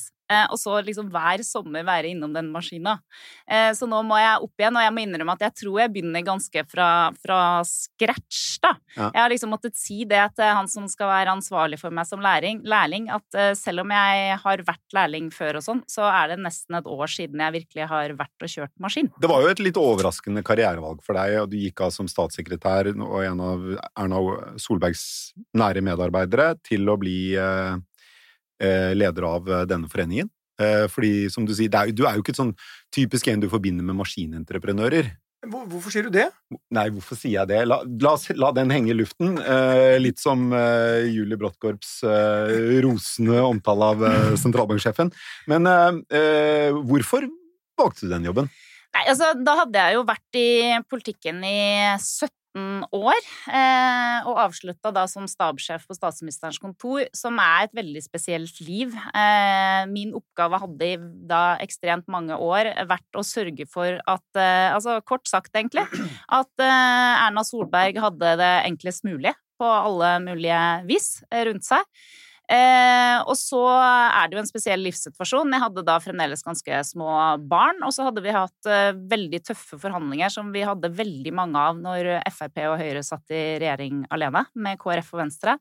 [0.51, 2.99] og så liksom hver sommer være innom den maskina.
[3.47, 5.93] Eh, så nå må jeg opp igjen, og jeg må innrømme at jeg tror jeg
[5.95, 6.89] begynner ganske fra,
[7.23, 8.75] fra scratch, da.
[8.97, 9.09] Ja.
[9.09, 12.23] Jeg har liksom måttet si det til han som skal være ansvarlig for meg som
[12.25, 16.33] læring, lærling, at eh, selv om jeg har vært lærling før og sånn, så er
[16.33, 19.11] det nesten et år siden jeg virkelig har vært og kjørt maskin.
[19.23, 22.93] Det var jo et litt overraskende karrierevalg for deg, og du gikk av som statssekretær
[22.93, 23.67] og en av
[23.99, 24.23] Erna
[24.61, 25.05] Solbergs
[25.59, 27.81] nære medarbeidere til å bli eh, eh,
[28.95, 30.31] leder av eh, denne foreningen.
[30.61, 32.55] Eh, fordi, som du sier, det er, du er jo ikke et sånn
[32.95, 35.13] typisk en du forbinder med maskinentreprenører.
[35.43, 36.29] Hvorfor sier du det?
[36.71, 37.63] Nei, hvorfor sier jeg det?
[37.67, 39.41] La, la, la den henge i luften.
[39.43, 45.11] Eh, litt som eh, Julie Brodtkorps eh, rosende omtale av eh, sentralbanksjefen.
[45.51, 47.27] Men eh, eh, hvorfor
[47.81, 48.53] valgte du den jobben?
[48.93, 50.49] Nei, altså, da hadde jeg jo vært i
[50.93, 51.59] politikken i
[51.97, 58.03] 17 år, eh, og avslutta da som stabssjef på Statsministerens kontor, som er et veldig
[58.05, 58.93] spesielt liv.
[59.15, 60.97] Eh, min oppgave hadde i
[61.29, 65.87] da ekstremt mange år vært å sørge for at, eh, altså kort sagt egentlig,
[66.29, 71.83] at Erna Solberg hadde det enklest mulig på alle mulige vis rundt seg.
[72.51, 75.53] Eh, og så er det jo en spesiell livssituasjon.
[75.55, 77.13] Jeg hadde da fremdeles ganske små
[77.49, 81.63] barn, og så hadde vi hatt eh, veldig tøffe forhandlinger som vi hadde veldig mange
[81.63, 85.57] av når Frp og Høyre satt i regjering alene med KrF og Venstre.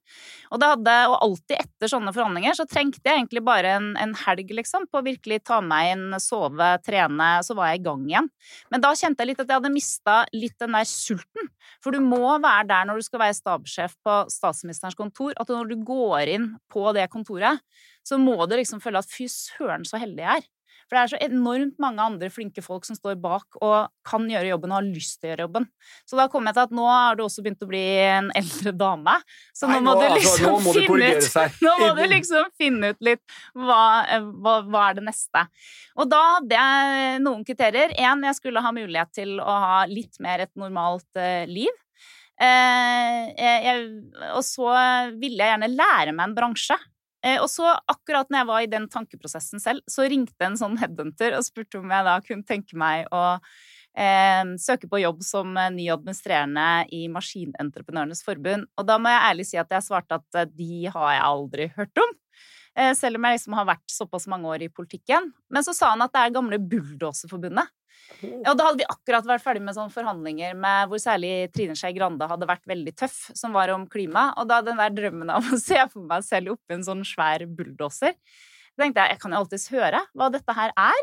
[0.49, 4.51] Og, hadde, og alltid etter sånne forhandlinger så trengte jeg egentlig bare en, en helg,
[4.61, 8.31] liksom, på å virkelig ta meg inn, sove, trene, så var jeg i gang igjen.
[8.73, 11.51] Men da kjente jeg litt at jeg hadde mista litt den der sulten.
[11.81, 15.71] For du må være der når du skal være stabssjef på statsministerens kontor, at når
[15.71, 17.61] du går inn på det kontoret,
[18.07, 20.49] så må du liksom føle at fy søren, så heldig jeg er.
[20.91, 24.49] For det er så enormt mange andre flinke folk som står bak og kan gjøre
[24.49, 25.67] jobben og har lyst til å gjøre jobben.
[26.03, 28.73] Så da kom jeg til at nå har du også begynt å bli en eldre
[28.75, 29.13] dame,
[29.55, 32.91] så nå Nei, må du altså, liksom må finne ut nå må du liksom finne
[32.91, 33.85] ut litt hva,
[34.43, 35.45] hva, hva er det neste.
[35.95, 37.95] Og da hadde jeg noen kriterier.
[37.95, 41.71] Én, jeg skulle ha mulighet til å ha litt mer et normalt eh, liv.
[42.41, 43.83] Eh, jeg, jeg,
[44.33, 44.71] og så
[45.21, 46.77] ville jeg gjerne lære meg en bransje.
[47.21, 50.79] Eh, og så, akkurat når jeg var i den tankeprosessen selv, så ringte en sånn
[50.81, 53.23] headhunter og spurte om jeg da kunne tenke meg å
[53.93, 58.65] eh, søke på jobb som eh, ny administrerende i Maskinentreprenørenes Forbund.
[58.73, 62.01] Og da må jeg ærlig si at jeg svarte at de har jeg aldri hørt
[62.01, 62.17] om.
[62.77, 65.31] Eh, selv om jeg liksom har vært såpass mange år i politikken.
[65.51, 67.71] Men så sa han at det er gamle Bulldoserforbundet.
[68.21, 71.93] Og da hadde vi akkurat vært ferdig med sånne forhandlinger med hvor særlig Trine Skei
[71.95, 74.29] Grande hadde vært veldig tøff, som var om klima.
[74.41, 77.45] Og da den der drømmen av å se for meg selv oppi en sånn svær
[77.47, 78.15] bulldoser,
[78.79, 81.01] tenkte jeg jeg kan jo alltids høre hva dette her er.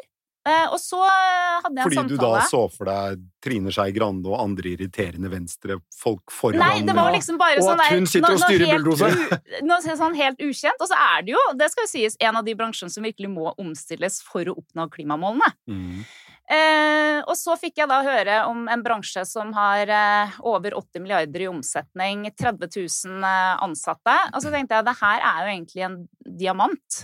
[0.49, 3.93] Eh, og så hadde jeg en Fordi samtale du da så for deg Trine Skei
[3.97, 8.09] Grande og andre irriterende venstrefolk foran Nei, det var liksom bare Og sånn at hun
[8.09, 9.43] sitter og styrer helt bulldoseren.
[9.79, 10.81] Er sånn helt ukjent.
[10.81, 13.31] Og så er det jo, det skal jo sies, en av de bransjene som virkelig
[13.33, 15.53] må omstilles for å oppnå klimamålene.
[15.71, 16.03] Mm.
[16.49, 21.05] Eh, og så fikk jeg da høre om en bransje som har eh, over 80
[21.05, 24.17] milliarder i omsetning, 30 000 eh, ansatte.
[24.33, 25.99] Og så tenkte jeg det her er jo egentlig en
[26.41, 27.03] diamant.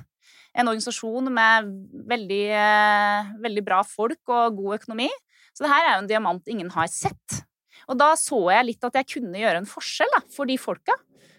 [0.55, 1.71] En organisasjon med
[2.09, 5.09] veldig, eh, veldig bra folk og god økonomi.
[5.55, 7.41] Så det her er jo en diamant ingen har sett.
[7.89, 10.95] Og da så jeg litt at jeg kunne gjøre en forskjell da, for de folka.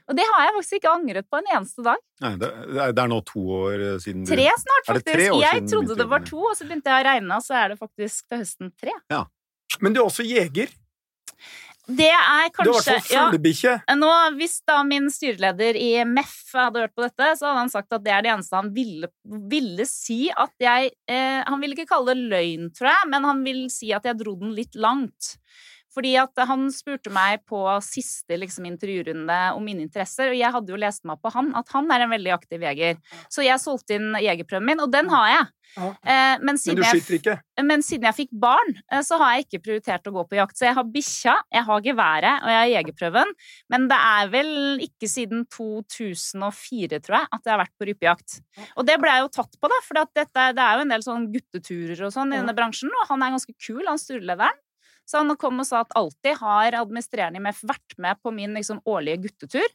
[0.05, 1.97] Og det har jeg faktisk ikke angret på en eneste dag.
[2.21, 5.07] Nei, det, det er- nå to år eh, siden du Tre snart, faktisk.
[5.15, 7.69] tre Jeg trodde det var to, og så begynte jeg å regne, og så er
[7.73, 8.93] det faktisk til høsten tre.
[9.09, 9.23] Ja.
[9.81, 10.69] Men du er også jeger.
[11.85, 13.73] Det er Du har vært kanskje ja, fuglebikkje.
[13.99, 17.93] nå, Hvis da min styreleder i MEF hadde hørt på dette, så hadde han sagt
[17.93, 19.11] at det er det eneste han ville,
[19.51, 23.45] ville si at jeg eh, Han ville ikke kalle det løgn, tror jeg, men han
[23.45, 25.35] vil si at jeg dro den litt langt.
[25.95, 30.73] Fordi at han spurte meg på siste liksom, intervjurunde om mine interesser, og jeg hadde
[30.73, 32.99] jo lest meg på han, at han er en veldig aktiv jeger.
[33.31, 35.45] Så jeg solgte inn jegerprøven min, og den har jeg.
[35.75, 37.35] Eh, men, Men siden du jeg ikke.
[37.67, 40.57] men siden jeg fikk barn, eh, så har jeg ikke prioritert å gå på jakt.
[40.59, 43.33] Så jeg har bikkja, jeg har geværet og jeg har jegerprøven.
[43.73, 44.53] Men det er vel
[44.85, 48.37] ikke siden 2004, tror jeg, at jeg har vært på rypejakt.
[48.75, 51.29] Og det ble jeg jo tatt på, da, for det er jo en del sånn
[51.33, 54.63] gutteturer og sånn i denne bransjen, og han er ganske kul, han styrelederen.
[55.05, 58.81] Så han kom og sa at alltid har administrerende i vært med på min liksom,
[58.89, 59.67] årlige guttetur.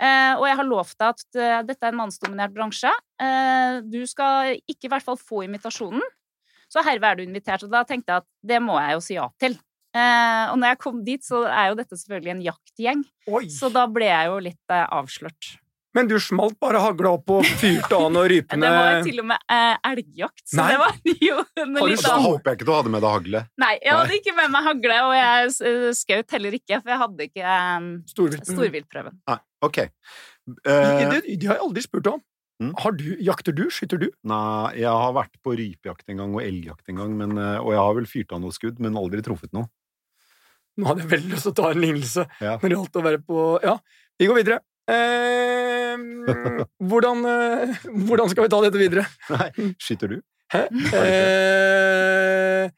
[0.00, 2.92] Eh, og jeg har lovt deg at eh, dette er en mannsdominert bransje.
[3.20, 6.04] Eh, du skal ikke i hvert fall få invitasjonen.
[6.70, 7.66] Så herved er du invitert.
[7.66, 9.58] Og da tenkte jeg at det må jeg jo si ja til.
[9.90, 13.02] Eh, og når jeg kom dit, så er jo dette selvfølgelig en jaktgjeng.
[13.34, 13.44] Oi.
[13.50, 15.56] Så da ble jeg jo litt eh, avslørt.
[15.96, 19.42] Men du smalt bare hagla opp og fyrte an og Det var til og med
[19.50, 20.68] eh, elgjakt, så Nei.
[20.70, 20.98] det var
[21.28, 23.42] jo en Har du litt Da annen håper jeg ikke du hadde med deg hagle.
[23.64, 27.00] Nei, jeg hadde ikke med meg hagle, og jeg eh, skjøt heller ikke, for jeg
[27.04, 28.46] hadde ikke eh, storvilt.
[28.54, 29.18] storviltprøven.
[29.32, 29.80] Nei, ok.
[30.50, 32.22] Det, Eh, det, det har jeg aldri spurt om.
[32.60, 32.72] Mm.
[32.82, 33.62] Har du, jakter du?
[33.72, 34.08] Skyter du?
[34.26, 37.70] nei, jeg har vært på rypejakt en gang og elgjakt en gang, men, eh, og
[37.72, 39.70] jeg har vel fyrt av noe skudd, men aldri truffet noe.
[40.80, 42.52] Nå hadde jeg veldig lyst til å ta en lignelse Ja.
[42.56, 43.76] når det gjaldt å være på Ja,
[44.20, 44.58] vi går videre.
[44.90, 45.94] Eh,
[46.90, 47.74] hvordan, eh,
[48.08, 49.06] hvordan skal vi ta dette videre?
[49.30, 49.48] Nei,
[49.80, 50.20] skyter du?
[50.50, 50.66] Hæ?
[50.98, 52.70] Eh,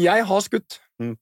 [0.00, 0.80] jeg har skutt.
[1.02, 1.16] Mm.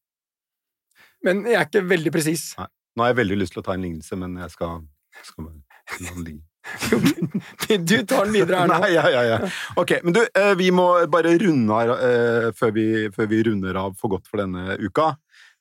[1.24, 2.50] Men jeg er ikke veldig presis.
[2.58, 4.84] Nå har jeg veldig lyst til å ta en lignelse, men jeg skal,
[5.26, 6.44] skal la den ligge.
[7.68, 8.78] Du tar den videre her nå.
[8.82, 9.38] Nei, ja, ja, ja.
[9.80, 13.78] Ok, men du, eh, vi må bare runde av eh, før, vi, før vi runder
[13.80, 15.12] av for godt for denne uka.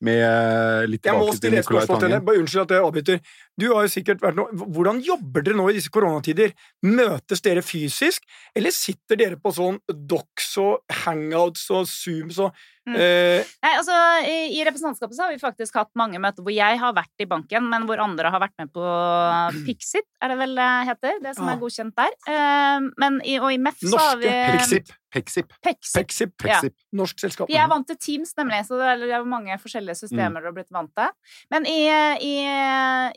[0.03, 2.25] Med eh, litt Jeg må tilbake til stille et spørsmål til deg.
[2.27, 3.37] Bare Unnskyld at jeg avbryter.
[3.57, 6.53] Du har jo sikkert vært noe Hvordan jobber dere nå i disse koronatider?
[6.85, 8.23] Møtes dere fysisk,
[8.55, 12.95] eller sitter dere på sånn docs og hangouts og zooms og Mm.
[12.95, 16.77] eh, Nei, altså, i, I representantskapet så har vi faktisk hatt mange møter hvor jeg
[16.79, 18.79] har vært i banken, men hvor andre har vært med på
[19.67, 21.17] Pixit, er det vel det heter?
[21.19, 21.57] Det som Ja.
[21.57, 22.15] er godkjent der.
[22.31, 24.93] Eh, men i, og i MEF så har vi Norske Pexip.
[25.17, 25.51] Pexip.
[25.67, 25.99] Pexip.
[26.07, 26.61] Pexip, Ja.
[26.95, 27.51] Norsk selskap.
[27.51, 30.47] Vi er vant til Teams, nemlig, så det er det er mange forskjellige systemer du
[30.47, 31.11] har blitt vant til.
[31.51, 31.81] Men i,
[32.23, 32.33] i,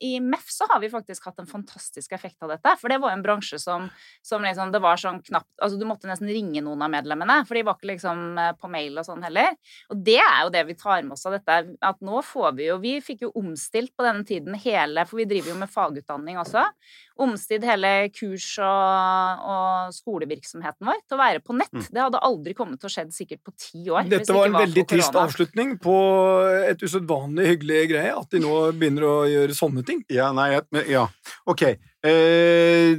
[0.03, 2.75] i MEF så har vi faktisk hatt en fantastisk effekt av dette.
[2.81, 3.89] For det var en bransje som,
[4.23, 7.59] som liksom Det var sånn knapt Altså, du måtte nesten ringe noen av medlemmene, for
[7.59, 9.57] de var ikke liksom eh, på mail og sånn heller.
[9.93, 11.59] Og det er jo det vi tar med oss av dette,
[11.91, 15.29] at nå får vi jo Vi fikk jo omstilt på denne tiden hele For vi
[15.29, 16.65] driver jo med fagutdanning også.
[17.21, 21.73] Omstilt hele kurs- og, og skolevirksomheten vår til å være på nett.
[21.75, 21.87] Mm.
[21.91, 24.07] Det hadde aldri kommet til å skjedd sikkert på ti år.
[24.07, 25.97] hvis Dette det var en en veldig for trist avslutning på
[26.71, 30.03] et usedvanlig hyggelig greie, at de nå begynner å gjøre sånne ting.
[30.13, 30.53] Ja, nei,
[30.91, 31.07] ja.
[31.51, 31.67] Ok.
[32.01, 32.97] Eh,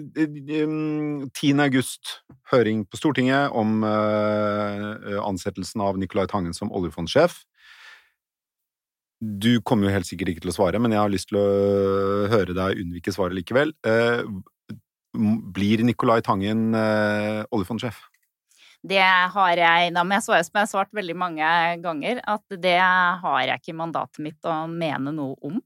[0.66, 1.62] um, 10.
[1.66, 2.18] august,
[2.52, 7.42] høring på Stortinget om eh, ansettelsen av Nicolai Tangen som oljefondsjef.
[9.22, 11.48] Du kommer jo helt sikkert ikke til å svare, men jeg har lyst til å
[12.32, 13.74] høre deg unnvike svaret likevel.
[13.86, 14.24] Eh,
[15.54, 18.00] blir Nicolai Tangen eh, oljefondsjef?
[18.82, 19.02] Det
[19.34, 21.50] har jeg Da må jeg svare som jeg har svart veldig mange
[21.84, 25.60] ganger, at det har jeg ikke mandatet mitt å mene noe om.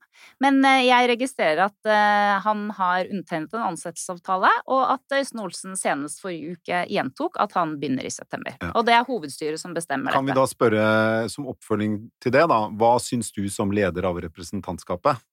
[0.43, 5.79] Men eh, jeg registrerer at uh, han har undertegnet en ansettelsesavtale, og at Øystein Olsen
[5.79, 8.57] senest forrige uke gjentok at han begynner i september.
[8.59, 8.73] Ja.
[8.75, 10.33] Og det er hovedstyret som bestemmer kan dette.
[10.33, 14.19] Kan vi da spørre som oppfølging til det, da, hva syns du som leder av
[14.27, 15.23] representantskapet?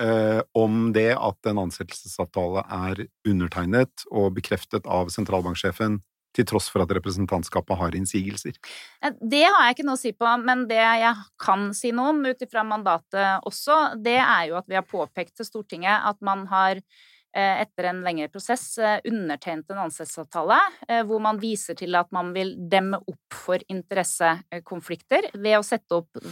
[0.00, 6.00] Eh, om det at en ansettelsesavtale er undertegnet og bekreftet av sentralbanksjefen
[6.36, 8.56] til tross for at representantskapet har innsigelser?
[9.02, 12.14] Eh, det har jeg ikke noe å si på, men det jeg kan si noe
[12.14, 16.20] om ut ifra mandatet også, det er jo at vi har påpekt til Stortinget at
[16.26, 22.12] man har eh, etter en lengre prosess undertegnet en ansettelsesavtale hvor man viser til at
[22.14, 26.24] man vil demme opp for interessekonflikter ved å sette opp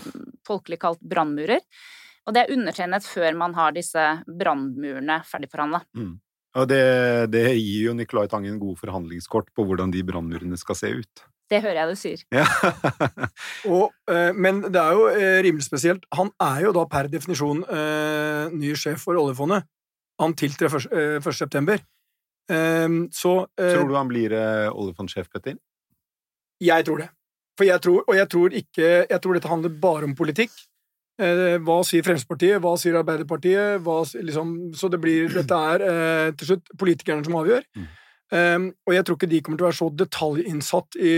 [0.47, 1.63] folkelig kalt brannmurer.
[2.25, 5.83] Og det er undertegnet før man har disse brannmurene ferdigforhandla.
[5.97, 6.15] Mm.
[6.55, 6.83] Og det,
[7.35, 11.25] det, gir jo Nicolai Tangen gode forhandlingskort på hvordan de brannmurene skal se ut.
[11.51, 12.21] Det hører jeg du sier.
[12.33, 12.45] Ja.
[13.75, 16.07] og, eh, men det er jo eh, rimelig spesielt.
[16.17, 19.67] Han er jo da per definisjon eh, ny sjef for oljefondet.
[20.23, 20.87] Han tiltrer 1.
[20.95, 21.83] Eh, september.
[22.51, 24.37] Eh, så eh, Tror du han blir
[24.71, 25.59] oljefondsjef, Petter?
[26.63, 27.11] Jeg tror det.
[27.59, 30.55] For jeg tror, og jeg tror ikke Jeg tror dette handler bare om politikk.
[31.23, 33.83] Eh, hva sier Fremskrittspartiet, hva sier Arbeiderpartiet?
[33.87, 37.67] Hva, liksom, så det blir, dette er eh, til slutt politikerne som avgjør.
[37.79, 37.93] Mm.
[38.35, 41.13] Um, og jeg tror ikke de kommer til å være så detaljinnsatt i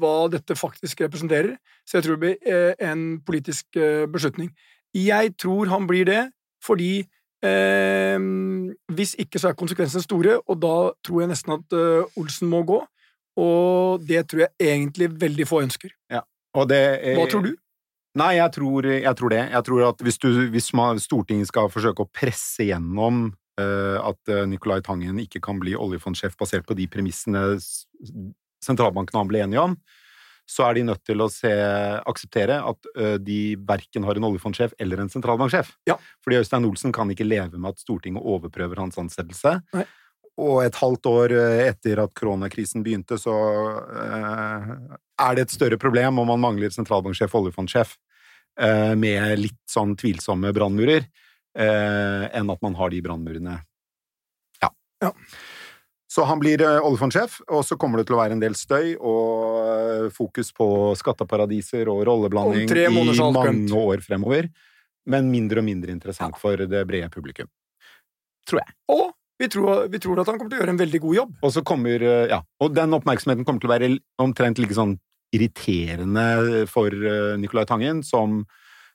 [0.00, 1.56] hva dette faktisk representerer.
[1.84, 3.76] Så jeg tror det blir en politisk
[4.14, 4.52] beslutning.
[4.96, 6.22] Jeg tror han blir det
[6.64, 7.02] fordi
[7.44, 12.48] um, hvis ikke så er konsekvensene store, og da tror jeg nesten at uh, Olsen
[12.48, 12.78] må gå.
[13.42, 15.92] Og det tror jeg egentlig veldig få ønsker.
[16.12, 16.22] Ja.
[16.52, 17.54] Er, hva tror du?
[18.20, 19.40] Nei, jeg tror, jeg tror, det.
[19.54, 24.32] Jeg tror at hvis, du, hvis man, Stortinget skal forsøke å presse gjennom uh, at
[24.32, 27.56] uh, Nicolai Tangen ikke kan bli oljefondsjef basert på de premissene
[28.62, 29.78] sentralbanken han ble enige om,
[30.44, 31.50] så er de nødt til å se,
[32.04, 35.72] akseptere at uh, de verken har en oljefondsjef eller en sentralbanksjef.
[35.88, 35.96] Ja.
[36.20, 39.56] Fordi Øystein Olsen kan ikke leve med at Stortinget overprøver hans ansettelse.
[39.72, 39.88] Nei.
[40.42, 41.32] Og et halvt år
[41.68, 43.34] etter at koronakrisen begynte, så
[45.22, 47.94] er det et større problem om man mangler sentralbanksjef og oljefondsjef
[48.60, 51.06] eh, med litt sånn tvilsomme brannmurer,
[51.58, 53.58] eh, enn at man har de brannmurene.
[54.62, 54.72] Ja.
[55.04, 55.12] ja.
[56.12, 58.94] Så han blir eh, oljefondsjef, og så kommer det til å være en del støy
[58.98, 60.66] og fokus på
[60.98, 64.50] skatteparadiser og rolleblanding i mange år fremover.
[65.08, 67.48] Men mindre og mindre interessant for det brede publikum.
[68.46, 68.74] Tror jeg.
[68.92, 69.08] Og
[69.40, 71.32] vi tror, vi tror, at han kommer til å gjøre en veldig god jobb.
[71.42, 73.88] Og så kommer, ja, og den oppmerksomheten kommer til å være
[74.22, 74.94] omtrent like sånn
[75.32, 78.42] irriterende for eh, Nicolai Tangen som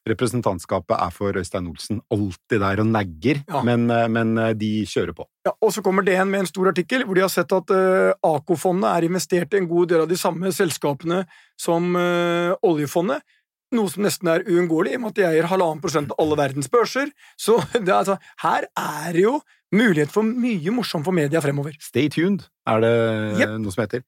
[0.07, 2.01] representantskapet er for Øystein Olsen.
[2.13, 3.63] Alltid der og negger, ja.
[3.65, 5.27] men, eh, men, eh, de kjører på.
[5.45, 8.13] Ja, og så kommer DN med en stor artikkel hvor de har sett at uh,
[8.23, 11.25] AK-fondet er investert i en god del av de samme selskapene
[11.59, 13.23] som uh, oljefondet.
[13.75, 16.37] Noe som nesten er uunngåelig, i og med at de eier halvannen prosent av alle
[16.39, 17.11] verdens børser.
[17.35, 19.39] Så det er, altså, her er det jo
[19.75, 21.75] mulighet for mye morsomt for media fremover.
[21.83, 22.93] Stay tuned, er det
[23.41, 23.57] yep.
[23.59, 24.05] noe som heter.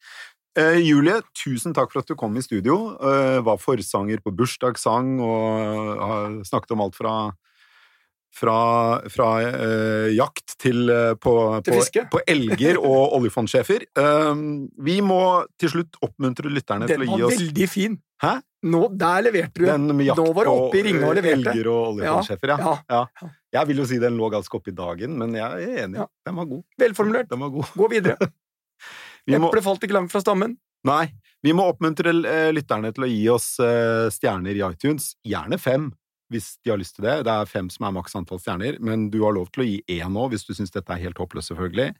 [0.59, 2.95] Uh, Julie, tusen takk for at du kom i studio.
[2.99, 7.13] Eh, var forsanger på bursdagssang og har snakket om alt fra
[8.39, 8.55] fra,
[9.09, 10.85] fra eh, jakt til,
[11.17, 11.31] på,
[11.65, 13.87] til på, på, elger og oljefondsjefer.
[14.85, 15.23] vi må
[15.59, 17.97] til slutt oppmuntre lytterne Den til å gi oss Den var veldig fin!
[18.21, 18.33] Hæ?
[18.69, 19.65] Nå, der leverte du.
[19.65, 21.53] Den med jakt Nå var du oppe i ringa og leverte.
[21.55, 22.75] Elger og oljefondsjefer, ja.
[22.91, 23.01] Ja.
[23.23, 23.31] ja.
[23.55, 26.05] Jeg vil jo si den lå ganske oppe i dagen, men jeg er enig.
[26.27, 26.63] Den var god.
[26.83, 27.31] Velformulert.
[27.31, 27.73] Den var god.
[27.79, 28.29] Gå videre.
[29.37, 30.57] Eplet falt ikke langt fra stammen.
[30.87, 31.09] Nei.
[31.43, 35.13] Vi må oppmuntre eh, lytterne til å gi oss eh, stjerner i iTunes.
[35.27, 35.89] Gjerne fem,
[36.33, 37.21] hvis de har lyst til det.
[37.27, 39.77] Det er fem som er maks antall stjerner, men du har lov til å gi
[39.99, 41.93] én nå hvis du syns dette er helt håpløst, selvfølgelig.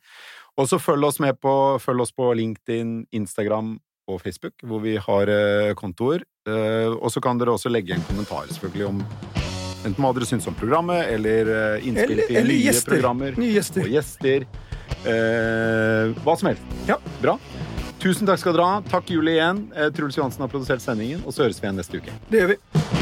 [0.59, 3.77] Og så følg oss med på, følg oss på LinkedIn, Instagram
[4.09, 6.25] og Facebook, hvor vi har eh, kontoer.
[6.49, 9.03] Og så kan dere også legge en kommentar, selvfølgelig, om
[9.85, 12.95] enten hva dere syns om programmet, eller innspill til nye gjester.
[12.95, 13.37] programmer.
[13.37, 13.85] Nye gjester.
[13.85, 14.47] Og gjester.
[15.05, 16.77] Eh, hva som helst.
[16.89, 16.99] Ja.
[17.21, 17.37] Bra.
[17.99, 18.79] Tusen takk skal dere ha.
[18.91, 19.65] Takk, Julie, igjen.
[19.75, 22.15] Eh, Truls Johansen har produsert sendingen, og så høres vi igjen neste uke.
[22.31, 22.98] Det gjør vi.